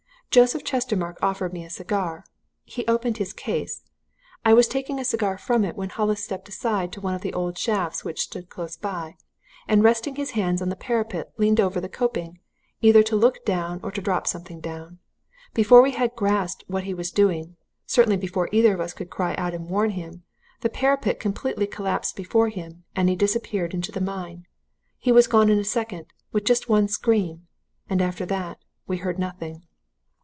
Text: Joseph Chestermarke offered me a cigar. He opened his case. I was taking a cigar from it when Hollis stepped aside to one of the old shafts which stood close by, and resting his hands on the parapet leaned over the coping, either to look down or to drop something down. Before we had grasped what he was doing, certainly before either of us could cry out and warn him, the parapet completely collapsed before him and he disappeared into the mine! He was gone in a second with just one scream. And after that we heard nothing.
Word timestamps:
Joseph 0.33 0.63
Chestermarke 0.63 1.17
offered 1.21 1.51
me 1.51 1.65
a 1.65 1.69
cigar. 1.69 2.23
He 2.63 2.87
opened 2.87 3.17
his 3.17 3.33
case. 3.33 3.83
I 4.45 4.53
was 4.53 4.65
taking 4.69 4.97
a 4.97 5.03
cigar 5.03 5.37
from 5.37 5.65
it 5.65 5.75
when 5.75 5.89
Hollis 5.89 6.23
stepped 6.23 6.47
aside 6.47 6.93
to 6.93 7.01
one 7.01 7.13
of 7.13 7.19
the 7.19 7.33
old 7.33 7.57
shafts 7.57 8.05
which 8.05 8.21
stood 8.21 8.47
close 8.47 8.77
by, 8.77 9.17
and 9.67 9.83
resting 9.83 10.15
his 10.15 10.31
hands 10.31 10.61
on 10.61 10.69
the 10.69 10.77
parapet 10.77 11.33
leaned 11.35 11.59
over 11.59 11.81
the 11.81 11.89
coping, 11.89 12.39
either 12.79 13.03
to 13.03 13.17
look 13.17 13.43
down 13.43 13.81
or 13.83 13.91
to 13.91 13.99
drop 13.99 14.25
something 14.25 14.61
down. 14.61 14.99
Before 15.53 15.81
we 15.81 15.91
had 15.91 16.15
grasped 16.15 16.63
what 16.67 16.85
he 16.85 16.93
was 16.93 17.11
doing, 17.11 17.57
certainly 17.85 18.15
before 18.15 18.47
either 18.53 18.73
of 18.73 18.79
us 18.79 18.93
could 18.93 19.09
cry 19.09 19.35
out 19.35 19.53
and 19.53 19.67
warn 19.69 19.89
him, 19.89 20.23
the 20.61 20.69
parapet 20.69 21.19
completely 21.19 21.67
collapsed 21.67 22.15
before 22.15 22.47
him 22.47 22.85
and 22.95 23.09
he 23.09 23.17
disappeared 23.17 23.73
into 23.73 23.91
the 23.91 23.99
mine! 23.99 24.45
He 24.97 25.11
was 25.11 25.27
gone 25.27 25.49
in 25.49 25.59
a 25.59 25.65
second 25.65 26.05
with 26.31 26.45
just 26.45 26.69
one 26.69 26.87
scream. 26.87 27.47
And 27.89 28.01
after 28.01 28.25
that 28.27 28.59
we 28.87 28.95
heard 28.95 29.19
nothing. 29.19 29.63